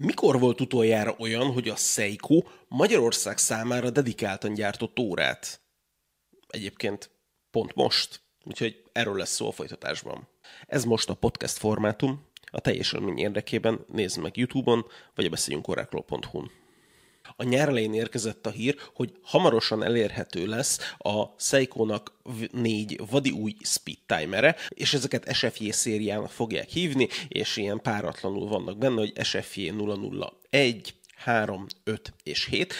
[0.00, 5.60] Mikor volt utoljára olyan, hogy a Seiko Magyarország számára dedikáltan gyártott órát?
[6.48, 7.10] Egyébként
[7.50, 10.28] pont most, úgyhogy erről lesz szó a folytatásban.
[10.66, 16.50] Ez most a podcast formátum, a teljes élmény érdekében nézd meg YouTube-on, vagy a beszéljünkorákról.hu-n.
[17.36, 22.12] A nyár érkezett a hír, hogy hamarosan elérhető lesz a Seiko-nak
[22.50, 28.78] négy vadi új speed timere, és ezeket SFJ szériának fogják hívni, és ilyen páratlanul vannak
[28.78, 29.70] benne, hogy SFJ
[30.50, 32.74] 001, 3, 5 és 7,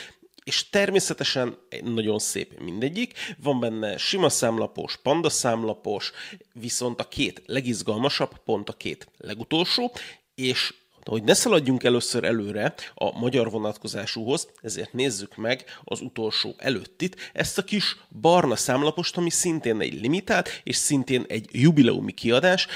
[0.45, 3.15] és természetesen nagyon szép mindegyik.
[3.43, 6.13] Van benne sima számlapos, panda számlapos,
[6.53, 9.93] viszont a két legizgalmasabb, pont a két legutolsó,
[10.35, 10.75] és
[11.09, 17.59] hogy ne szaladjunk először előre a magyar vonatkozásúhoz, ezért nézzük meg az utolsó előttit, ezt
[17.59, 22.67] a kis barna számlapost, ami szintén egy limitált, és szintén egy jubileumi kiadás.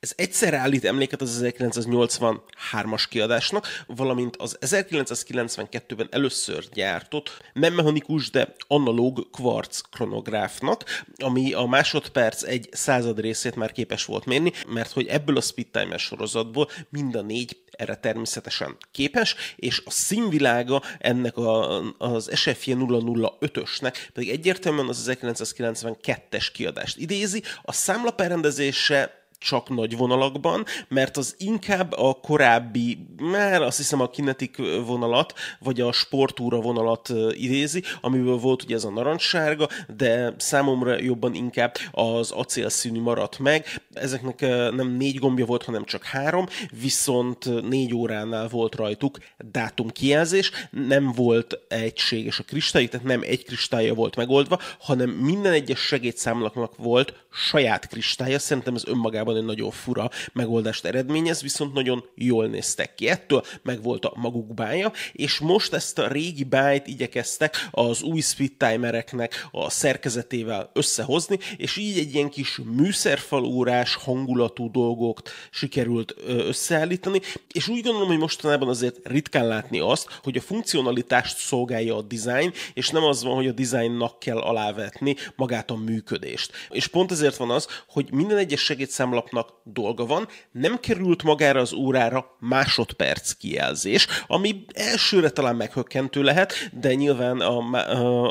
[0.00, 8.54] Ez egyszer állít emléket az 1983-as kiadásnak, valamint az 1992-ben először gyártott, nem mechanikus, de
[8.66, 15.06] analóg kvarc kronográfnak, ami a másodperc egy század részét már képes volt mérni, mert hogy
[15.06, 21.78] ebből a speedtimer sorozatból mind a négy erre természetesen képes, és a színvilága ennek a,
[21.98, 31.16] az SFJ 005-ösnek pedig egyértelműen az 1992-es kiadást idézi, a számlaperendezése csak nagy vonalakban, mert
[31.16, 37.82] az inkább a korábbi, már azt hiszem a kinetik vonalat, vagy a sportúra vonalat idézi,
[38.00, 43.66] amiből volt ugye ez a narancssárga, de számomra jobban inkább az acélszínű maradt meg.
[43.92, 44.40] Ezeknek
[44.74, 46.46] nem négy gombja volt, hanem csak három,
[46.80, 53.44] viszont négy óránál volt rajtuk dátum kijelzés, nem volt egységes a kristály, tehát nem egy
[53.44, 59.44] kristálya volt megoldva, hanem minden egyes segédszámlaknak volt saját kristálya, szerintem ez önmagában önmagában egy
[59.44, 63.08] nagyon fura megoldást eredményez, viszont nagyon jól néztek ki.
[63.08, 68.20] Ettől meg volt a maguk bája, és most ezt a régi bájt igyekeztek az új
[68.20, 77.20] speed timereknek a szerkezetével összehozni, és így egy ilyen kis műszerfalórás hangulatú dolgokt sikerült összeállítani,
[77.52, 82.52] és úgy gondolom, hogy mostanában azért ritkán látni azt, hogy a funkcionalitást szolgálja a design,
[82.74, 86.52] és nem az van, hogy a designnak kell alávetni magát a működést.
[86.70, 91.60] És pont ezért van az, hogy minden egyes segédszámla honlapnak dolga van, nem került magára
[91.60, 97.58] az órára másodperc kijelzés, ami elsőre talán meghökkentő lehet, de nyilván a,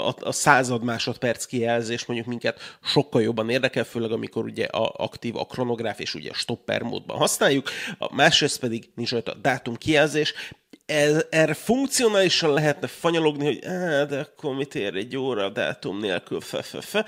[0.08, 5.36] a, a század másodperc kijelzés mondjuk minket sokkal jobban érdekel, főleg amikor ugye a, aktív
[5.36, 10.34] a kronográf és ugye stopper módban használjuk, a másrészt pedig nincs rajta dátum kijelzés,
[10.88, 16.00] ez, erre funkcionálisan lehetne fanyalogni, hogy á, de akkor mit ér egy óra a dátum
[16.00, 17.06] nélkül, fe, fe, fe.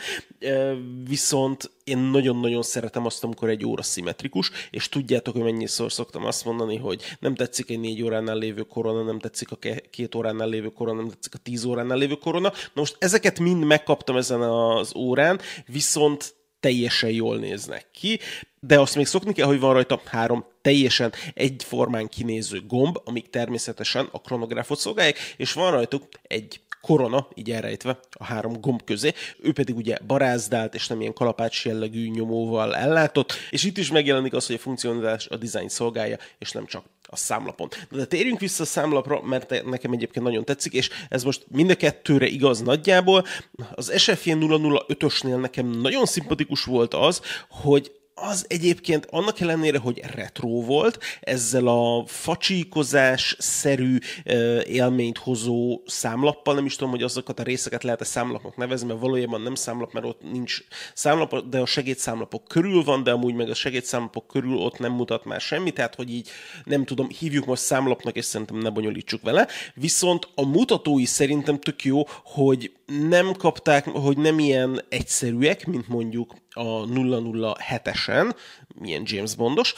[1.07, 6.45] Viszont én nagyon-nagyon szeretem azt, amikor egy óra szimmetrikus, és tudjátok, hogy mennyiszer szoktam azt
[6.45, 9.57] mondani, hogy nem tetszik egy négy óránál lévő korona, nem tetszik a
[9.89, 12.49] két óránál lévő korona, nem tetszik a tíz óránál lévő korona.
[12.49, 18.19] Na most ezeket mind megkaptam ezen az órán, viszont teljesen jól néznek ki,
[18.59, 24.09] de azt még szokni kell, hogy van rajta három teljesen egyformán kinéző gomb, amik természetesen
[24.11, 29.53] a kronográfot szolgálják, és van rajtuk egy korona, így elrejtve a három gomb közé, ő
[29.53, 34.45] pedig ugye barázdált, és nem ilyen kalapács jellegű nyomóval ellátott, és itt is megjelenik az,
[34.45, 37.67] hogy a funkcionalitás a design szolgálja, és nem csak a számlapon.
[37.91, 41.75] De térjünk vissza a számlapra, mert nekem egyébként nagyon tetszik, és ez most mind a
[41.75, 43.25] kettőre igaz nagyjából.
[43.75, 50.47] Az SFJ 005-ösnél nekem nagyon szimpatikus volt az, hogy az egyébként annak ellenére, hogy retro
[50.47, 53.97] volt, ezzel a facsíkozás-szerű
[54.63, 59.41] élményt hozó számlappal, nem is tudom, hogy azokat a részeket lehet-e számlapnak nevezni, mert valójában
[59.41, 60.57] nem számlap, mert ott nincs
[60.93, 65.25] számlap, de a segédszámlapok körül van, de amúgy meg a segédszámlapok körül ott nem mutat
[65.25, 66.29] már semmit, tehát hogy így
[66.63, 69.47] nem tudom, hívjuk most számlapnak, és szerintem ne bonyolítsuk vele.
[69.73, 76.35] Viszont a mutatói szerintem tök jó, hogy nem kapták, hogy nem ilyen egyszerűek, mint mondjuk
[76.49, 78.35] a 007-esen,
[78.75, 79.73] milyen James Bondos,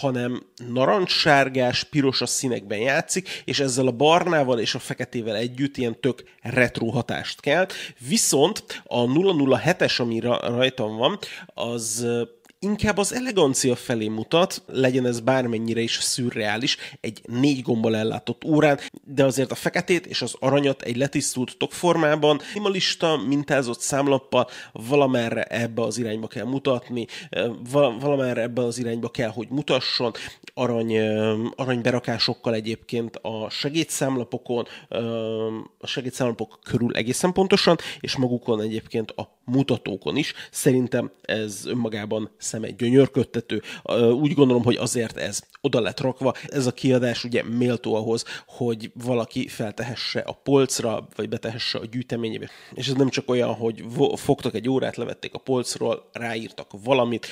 [0.00, 6.00] hanem narancssárgás, piros a színekben játszik, és ezzel a barnával és a feketével együtt ilyen
[6.00, 7.72] tök retro hatást kelt.
[8.08, 12.06] Viszont a 007-es, ami rajtam van, az
[12.62, 18.78] inkább az elegancia felé mutat, legyen ez bármennyire is szürreális, egy négy gombbal ellátott órán,
[19.04, 25.82] de azért a feketét és az aranyat egy letisztult tokformában, minimalista, mintázott számlappal valamerre ebbe
[25.82, 27.06] az irányba kell mutatni,
[28.00, 30.12] valamerre ebbe az irányba kell, hogy mutasson,
[30.54, 30.98] arany,
[31.56, 34.66] aranyberakásokkal egyébként a segédszámlapokon,
[35.78, 40.34] a segédszámlapok körül egészen pontosan, és magukon egyébként a mutatókon is.
[40.50, 43.62] Szerintem ez önmagában szem egy gyönyörködtető.
[44.12, 46.34] Úgy gondolom, hogy azért ez oda lett rakva.
[46.48, 52.48] Ez a kiadás ugye méltó ahhoz, hogy valaki feltehesse a polcra, vagy betehesse a gyűjteményébe.
[52.74, 57.26] És ez nem csak olyan, hogy fogtak egy órát, levették a polcról, ráírtak valamit,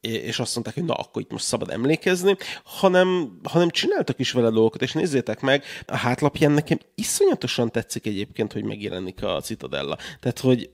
[0.00, 4.50] és azt mondták, hogy na, akkor itt most szabad emlékezni, hanem, hanem csináltak is vele
[4.50, 9.96] dolgokat, és nézzétek meg, a hátlapján nekem iszonyatosan tetszik egyébként, hogy megjelenik a Citadella.
[10.20, 10.70] Tehát, hogy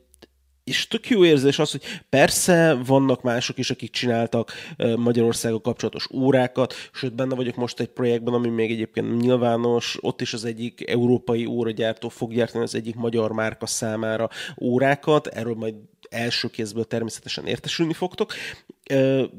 [0.70, 4.52] és tök jó érzés az, hogy persze vannak mások is, akik csináltak
[4.96, 10.32] Magyarországgal kapcsolatos órákat, sőt benne vagyok most egy projektben, ami még egyébként nyilvános, ott is
[10.32, 14.28] az egyik európai óragyártó fog gyártani az egyik magyar márka számára
[14.60, 15.74] órákat, erről majd
[16.10, 18.32] első kézből természetesen értesülni fogtok,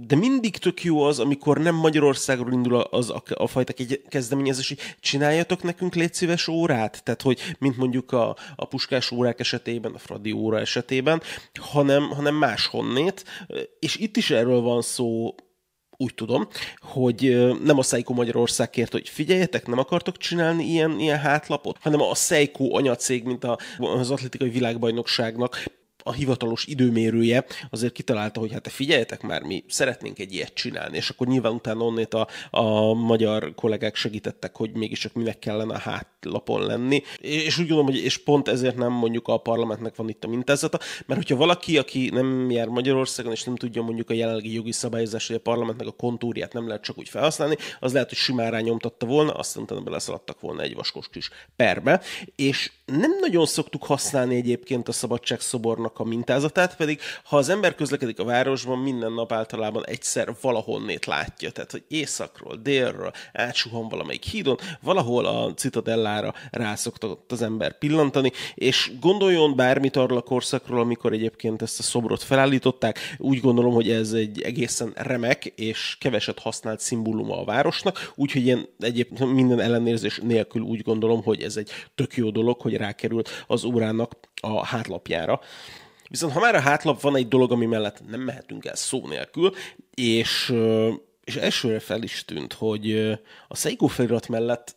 [0.08, 3.74] de mindig tök jó az, amikor nem Magyarországról indul az a, a fajta
[4.10, 9.40] kezdeményezés, hogy csináljatok nekünk légy szíves órát, tehát hogy mint mondjuk a, a puskás órák
[9.40, 11.22] esetében, a Fradi óra esetében,
[11.60, 13.26] hanem, hanem máshonnét,
[13.80, 15.36] és itt is erről van szó,
[15.98, 16.48] úgy tudom,
[16.80, 22.02] hogy nem a Seiko Magyarország kért, hogy figyeljetek, nem akartok csinálni ilyen, ilyen hátlapot, hanem
[22.02, 25.64] a Seiko anyacég, mint a, az atlétikai világbajnokságnak
[26.04, 31.10] a hivatalos időmérője azért kitalálta, hogy hát figyeljetek már, mi szeretnénk egy ilyet csinálni, és
[31.10, 35.78] akkor nyilván utána onnét a, a magyar kollégák segítettek, hogy mégiscsak minek kellene a
[36.22, 40.24] hátlapon lenni, és úgy gondolom, hogy és pont ezért nem mondjuk a parlamentnek van itt
[40.24, 44.54] a mintázata, mert hogyha valaki, aki nem jár Magyarországon, és nem tudja mondjuk a jelenlegi
[44.54, 48.18] jogi szabályozás, hogy a parlamentnek a kontúrját nem lehet csak úgy felhasználni, az lehet, hogy
[48.18, 52.02] simán rányomtatta volna, aztán utána beleszaladtak volna egy vaskos kis perbe,
[52.36, 58.20] és nem nagyon szoktuk használni egyébként a szabadságszobornak a mintázatát, pedig ha az ember közlekedik
[58.20, 64.58] a városban, minden nap általában egyszer valahonnét látja, tehát hogy északról, délről, átsuhan valamelyik hídon,
[64.82, 66.11] valahol a citadellára
[66.52, 71.84] rá szoktott az ember pillantani, és gondoljon bármit arról a korszakról, amikor egyébként ezt a
[71.84, 78.12] szobrot felállították, úgy gondolom, hogy ez egy egészen remek és keveset használt szimbóluma a városnak,
[78.16, 82.76] úgyhogy ilyen egyébként minden ellenérzés nélkül úgy gondolom, hogy ez egy tök jó dolog, hogy
[82.76, 85.40] rákerült az órának a hátlapjára.
[86.12, 89.54] Viszont ha már a hátlap van egy dolog, ami mellett nem mehetünk el szó nélkül,
[89.94, 90.54] és,
[91.24, 93.18] és elsőre fel is tűnt, hogy
[93.48, 94.76] a Seiko felirat mellett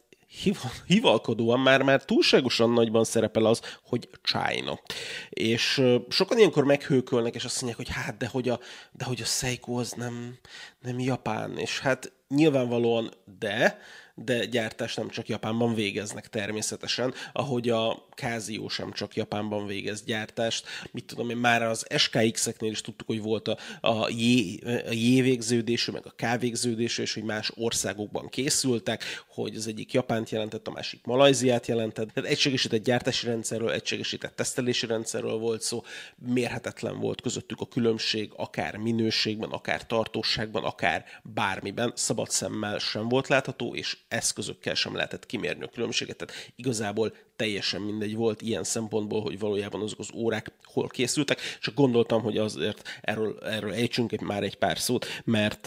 [0.87, 4.81] hivalkodóan már, már túlságosan nagyban szerepel az, hogy China.
[5.29, 8.61] És sokan ilyenkor meghőkölnek, és azt mondják, hogy hát, de hogy a,
[8.93, 10.39] de hogy a Seiko az nem,
[10.81, 11.59] nem Japán.
[11.59, 13.79] És hát nyilvánvalóan de,
[14.15, 20.67] de gyártást nem csak Japánban végeznek természetesen, ahogy a Casio sem csak Japánban végez gyártást.
[20.91, 25.21] Mit tudom én, már az SKX-eknél is tudtuk, hogy volt a, a, J, a J
[25.21, 30.67] végződésű, meg a K végződésű, és hogy más országokban készültek, hogy az egyik Japánt jelentett,
[30.67, 32.09] a másik Malajziát jelentett.
[32.13, 35.83] Tehát egységesített gyártási rendszerről, egységesített tesztelési rendszerről volt szó,
[36.17, 43.29] mérhetetlen volt közöttük a különbség, akár minőségben, akár tartóságban, akár bármiben, szabad szemmel sem volt
[43.29, 49.21] látható, és eszközökkel sem lehetett kimérni a különbséget, tehát igazából teljesen mindegy volt ilyen szempontból,
[49.21, 54.43] hogy valójában azok az órák hol készültek, csak gondoltam, hogy azért erről, erről ejtsünk már
[54.43, 55.67] egy pár szót, mert,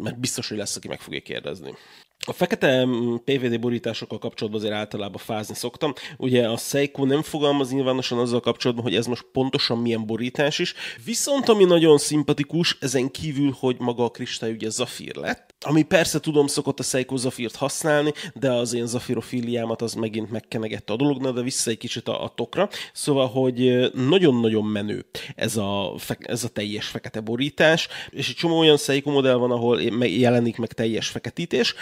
[0.00, 1.74] mert biztos, hogy lesz, aki meg fogja kérdezni.
[2.28, 5.92] A fekete mm, PVD borításokkal kapcsolatban azért általában fázni szoktam.
[6.16, 10.74] Ugye a Seiko nem fogalmaz nyilvánosan azzal kapcsolatban, hogy ez most pontosan milyen borítás is,
[11.04, 16.20] viszont ami nagyon szimpatikus, ezen kívül, hogy maga a kristály ugye zafír lett, ami persze
[16.20, 21.34] tudom szokott a Seiko zafírt használni, de az én zafirofiliámat az megint megkenegette a dolognak,
[21.34, 22.68] de vissza egy kicsit a, a tokra.
[22.92, 28.76] Szóval, hogy nagyon-nagyon menő ez a, ez a teljes fekete borítás, és egy csomó olyan
[28.76, 31.74] Seiko modell van, ahol jelenik meg teljes feketítés,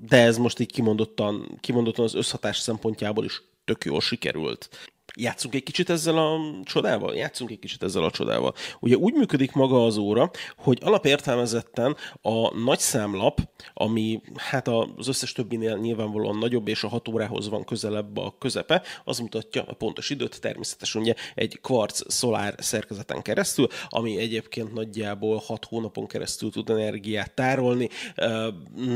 [0.00, 4.91] de ez most így kimondottan, kimondottan az összhatás szempontjából is tök jól sikerült.
[5.16, 7.14] Játszunk egy kicsit ezzel a csodával?
[7.14, 8.54] Játszunk egy kicsit ezzel a csodával.
[8.80, 13.40] Ugye úgy működik maga az óra, hogy alapértelmezetten a nagy számlap,
[13.74, 18.82] ami hát az összes többinél nyilvánvalóan nagyobb, és a hat órához van közelebb a közepe,
[19.04, 25.42] az mutatja a pontos időt, természetesen ugye egy kvarc szolár szerkezeten keresztül, ami egyébként nagyjából
[25.46, 27.88] hat hónapon keresztül tud energiát tárolni,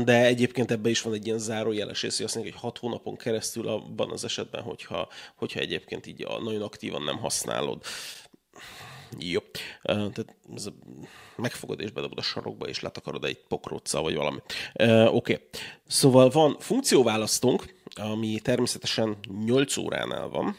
[0.03, 3.67] de egyébként ebben is van egy ilyen zárójeles hogy azt mondjuk, hogy hat hónapon keresztül
[3.67, 7.83] abban az esetben, hogyha, hogyha egyébként így nagyon aktívan nem használod.
[9.19, 9.39] Jó.
[9.81, 10.73] Tehát ez a
[11.35, 14.39] megfogod és bedobod a sarokba, és letakarod egy pokróccal, vagy valami.
[14.75, 15.07] Oké.
[15.07, 15.39] Okay.
[15.87, 20.55] Szóval van funkcióválasztónk, ami természetesen 8 óránál van,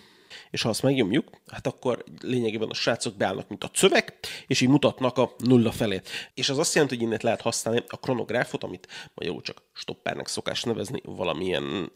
[0.51, 4.69] és ha azt megnyomjuk, hát akkor lényegében a srácok beállnak, mint a cövek, és így
[4.69, 6.01] mutatnak a nulla felé.
[6.35, 10.63] És az azt jelenti, hogy innen lehet használni a kronográfot, amit magyarul csak stoppernek szokás
[10.63, 11.93] nevezni valamilyen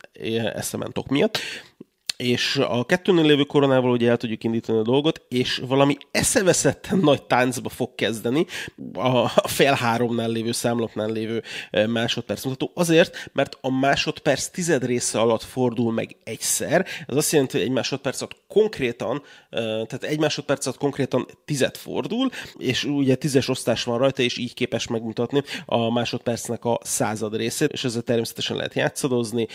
[0.55, 1.39] eszementok miatt,
[2.23, 7.23] és a kettőnél lévő koronával ugye el tudjuk indítani a dolgot, és valami eszeveszetten nagy
[7.23, 8.47] táncba fog kezdeni
[8.95, 11.43] a fél háromnál lévő számlapnál lévő
[11.87, 12.71] másodperc mutató.
[12.75, 16.87] Azért, mert a másodperc tized része alatt fordul meg egyszer.
[17.07, 22.31] Ez azt jelenti, hogy egy másodperc alatt konkrétan, tehát egy másodperc alatt konkrétan tized fordul,
[22.59, 27.73] és ugye tízes osztás van rajta, és így képes megmutatni a másodpercnek a század részét,
[27.73, 29.47] és ezzel természetesen lehet játszadozni.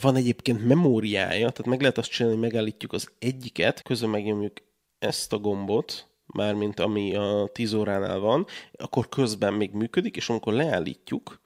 [0.00, 4.52] Van egyébként memóriája, tehát meg lehet azt csinálni, hogy megállítjuk az egyiket, közben megnyomjuk
[4.98, 10.52] ezt a gombot, mármint ami a 10 óránál van, akkor közben még működik, és amikor
[10.52, 11.40] leállítjuk,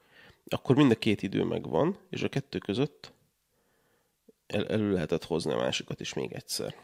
[0.49, 3.11] akkor mind a két idő megvan, és a kettő között
[4.47, 6.75] el, elő lehetett hozni a másikat is még egyszer.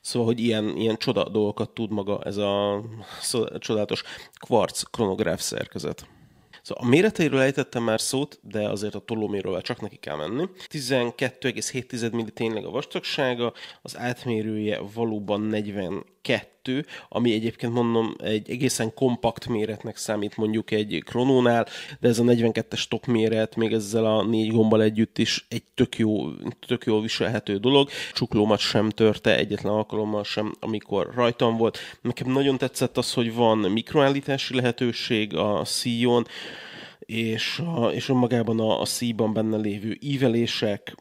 [0.00, 2.82] Szóval, hogy ilyen, ilyen csoda dolgokat tud maga ez a
[3.58, 6.06] csodálatos kvarc kronográf szerkezet.
[6.64, 10.48] Szóval a méreteiről ejtettem már szót, de azért a tolómérővel csak neki kell menni.
[10.68, 13.52] 12,7 mm tényleg a vastagsága,
[13.82, 15.40] az átmérője valóban
[16.28, 21.66] 42, ami egyébként mondom egy egészen kompakt méretnek számít mondjuk egy kronónál,
[22.00, 25.98] de ez a 42-es top méret még ezzel a négy gombbal együtt is egy tök
[25.98, 26.30] jó,
[26.66, 27.88] tök jó viselhető dolog.
[28.12, 31.78] Csuklómat sem törte egyetlen alkalommal sem, amikor rajtam volt.
[32.00, 36.26] Nekem nagyon tetszett az, hogy van mikroállítási lehetőség a szíjon,
[36.98, 40.94] és, a, és önmagában a, a szíban benne lévő ívelések,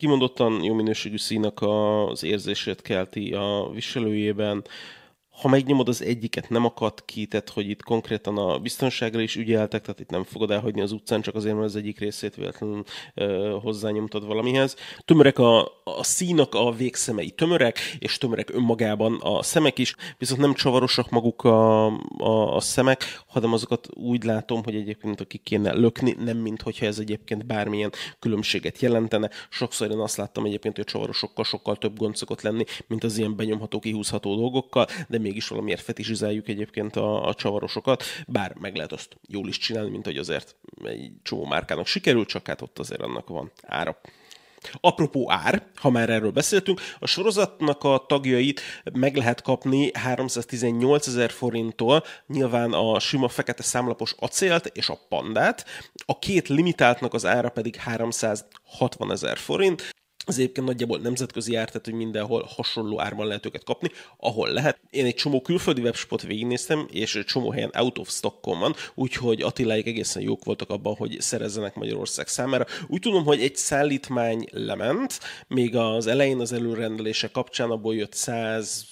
[0.00, 4.64] kimondottan jó minőségű színak az érzését kelti a viselőjében,
[5.30, 9.82] ha megnyomod az egyiket, nem akad ki, tehát hogy itt konkrétan a biztonságra is ügyeltek,
[9.82, 12.82] tehát itt nem fogod elhagyni az utcán, csak azért, mert az egyik részét véletlenül
[13.14, 14.76] ö, hozzányomtad valamihez.
[15.04, 20.54] Tömörek a, a színak a végszemei tömörek, és tömörek önmagában a szemek is, viszont nem
[20.54, 21.86] csavarosak maguk a,
[22.18, 26.86] a, a szemek, hanem azokat úgy látom, hogy egyébként aki kéne lökni, nem mint hogyha
[26.86, 29.30] ez egyébként bármilyen különbséget jelentene.
[29.50, 33.18] Sokszor én azt láttam egyébként, hogy a csavarosokkal sokkal több gond szokott lenni, mint az
[33.18, 38.92] ilyen benyomható, kihúzható dolgokkal, de mégis valamiért fetisizáljuk egyébként a, a csavarosokat, bár meg lehet
[38.92, 43.00] azt jól is csinálni, mint hogy azért egy csomó márkának sikerült, csak hát ott azért
[43.00, 44.00] annak van ára.
[44.80, 48.60] Apropó ár, ha már erről beszéltünk, a sorozatnak a tagjait
[48.92, 55.64] meg lehet kapni 318 ezer forinttól, nyilván a sima fekete számlapos acélt és a pandát,
[56.06, 59.94] a két limitáltnak az ára pedig 360 ezer forint,
[60.26, 64.80] az egyébként nagyjából nemzetközi ár, tehát hogy mindenhol hasonló árban lehet őket kapni, ahol lehet.
[64.90, 69.42] Én egy csomó külföldi webshopot végignéztem, és egy csomó helyen out of stockon van, úgyhogy
[69.42, 72.66] Attiláik egészen jók voltak abban, hogy szerezzenek Magyarország számára.
[72.86, 78.84] Úgy tudom, hogy egy szállítmány lement, még az elején az előrendelése kapcsán abból jött 100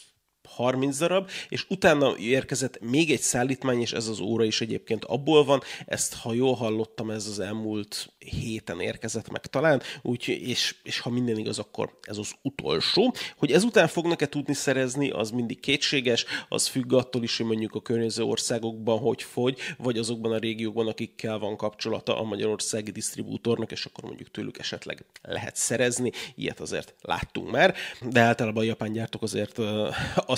[0.54, 5.44] 30 darab, és utána érkezett még egy szállítmány, és ez az óra is egyébként abból
[5.44, 5.62] van.
[5.86, 11.10] Ezt, ha jól hallottam, ez az elmúlt héten érkezett meg talán, úgy, és, és ha
[11.10, 13.14] minden igaz, akkor ez az utolsó.
[13.36, 17.80] Hogy ezután fognak-e tudni szerezni, az mindig kétséges, az függ attól is, hogy mondjuk a
[17.80, 23.84] környező országokban hogy fogy, vagy azokban a régiókban, akikkel van kapcsolata a magyarországi disztribútornak, és
[23.84, 26.12] akkor mondjuk tőlük esetleg lehet szerezni.
[26.34, 27.74] Ilyet azért láttunk már,
[28.10, 29.58] de általában a japán gyártók azért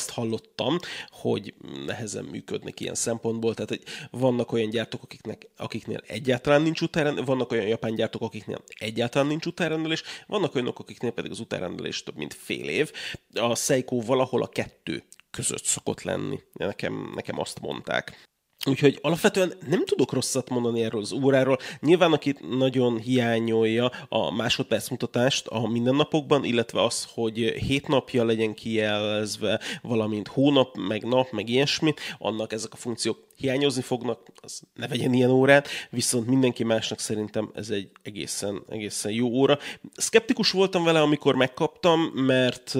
[0.01, 0.79] azt hallottam,
[1.11, 1.55] hogy
[1.87, 7.53] nehezen működnek ilyen szempontból, tehát hogy vannak olyan gyártók, akiknek, akiknél egyáltalán nincs utánrendelés, vannak
[7.53, 12.35] olyan japán gyártók, akiknél egyáltalán nincs utánrendelés, vannak olyanok, akiknél pedig az utánrendelés több mint
[12.35, 12.93] fél év.
[13.35, 16.41] A Seiko valahol a kettő között szokott lenni.
[16.53, 18.29] Nekem, nekem azt mondták.
[18.67, 21.59] Úgyhogy alapvetően nem tudok rosszat mondani erről az óráról.
[21.81, 28.55] Nyilván, akit nagyon hiányolja a másodperc mutatást a mindennapokban, illetve az, hogy hét napja legyen
[28.55, 34.89] kijelzve, valamint hónap, meg nap, meg ilyesmi, annak ezek a funkciók hiányozni fognak, az ne
[34.89, 39.59] vegyen ilyen órát, viszont mindenki másnak szerintem ez egy egészen, egészen jó óra.
[39.97, 42.75] Skeptikus voltam vele, amikor megkaptam, mert,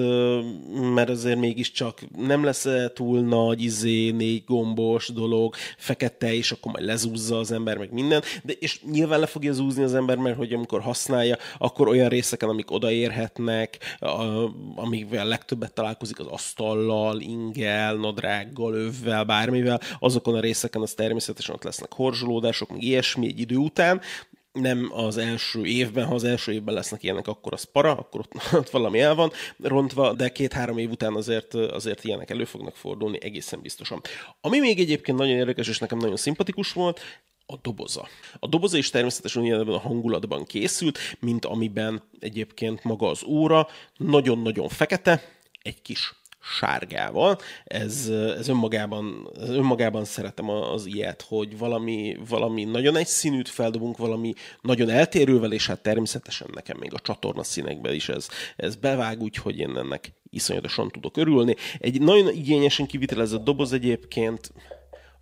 [0.93, 6.71] mert azért mégiscsak nem lesz -e túl nagy, izé, négy gombos dolog, fekete, és akkor
[6.71, 10.37] majd lezúzza az ember, meg minden, de és nyilván le fogja zúzni az ember, mert
[10.37, 13.97] hogy amikor használja, akkor olyan részeken, amik odaérhetnek,
[14.75, 21.63] amikvel legtöbbet találkozik az asztallal, ingel, nadrággal, övvel, bármivel, azokon a részeken az természetesen ott
[21.63, 24.01] lesznek horzsolódások, meg ilyesmi egy idő után,
[24.51, 28.33] nem az első évben, ha az első évben lesznek ilyenek, akkor az para, akkor ott,
[28.61, 29.31] ott valami el van
[29.61, 34.01] rontva, de két-három év után azért, azért ilyenek elő fognak fordulni, egészen biztosan.
[34.41, 36.99] Ami még egyébként nagyon érdekes, és nekem nagyon szimpatikus volt,
[37.45, 38.07] a doboza.
[38.39, 43.67] A doboza is természetesen ugyanebben a hangulatban készült, mint amiben egyébként maga az óra,
[43.97, 45.23] nagyon-nagyon fekete,
[45.61, 47.37] egy kis sárgával.
[47.63, 54.33] Ez, ez, önmagában, ez önmagában szeretem az ilyet, hogy valami, valami nagyon egyszínűt feldobunk, valami
[54.61, 59.59] nagyon eltérővel, és hát természetesen nekem még a csatorna színekben is ez, ez bevág, úgyhogy
[59.59, 61.55] én ennek iszonyatosan tudok örülni.
[61.79, 64.51] Egy nagyon igényesen kivitelezett doboz egyébként,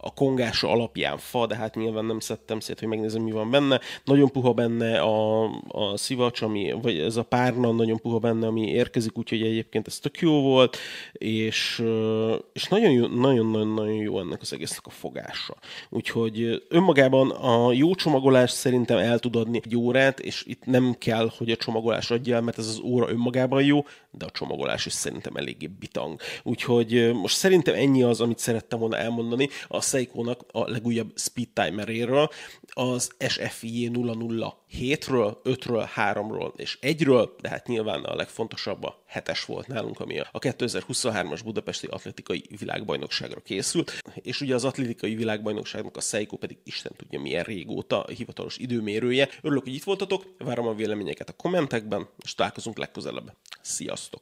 [0.01, 3.79] a kongása alapján fa, de hát nyilván nem szedtem szét, hogy megnézem, mi van benne.
[4.03, 8.69] Nagyon puha benne a, a szivacs, ami, vagy ez a párna nagyon puha benne, ami
[8.69, 10.77] érkezik, úgyhogy egyébként ez tök jó volt,
[11.11, 11.83] és,
[12.53, 15.55] és nagyon, jó, nagyon, nagyon, nagyon jó ennek az egésznek a fogása.
[15.89, 21.31] Úgyhogy önmagában a jó csomagolás szerintem el tud adni egy órát, és itt nem kell,
[21.37, 24.93] hogy a csomagolás adja el, mert ez az óra önmagában jó, de a csomagolás is
[24.93, 26.19] szerintem eléggé bitang.
[26.43, 29.49] Úgyhogy most szerintem ennyi az, amit szerettem volna elmondani.
[29.67, 32.29] A Seiko-nak a legújabb speed timeréről,
[32.67, 39.67] az SFI 007-ről, 5-ről, 3-ról és 1-ről, de hát nyilván a legfontosabb a 7-es volt
[39.67, 46.37] nálunk, ami a 2023-as Budapesti Atletikai Világbajnokságra készült, és ugye az Atletikai Világbajnokságnak a Seiko
[46.37, 49.29] pedig Isten tudja milyen régóta a hivatalos időmérője.
[49.41, 53.33] Örülök, hogy itt voltatok, várom a véleményeket a kommentekben, és találkozunk legközelebb.
[53.61, 54.21] Sziasztok!